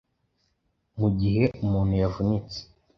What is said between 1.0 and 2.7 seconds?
gihe umuntu yavunitse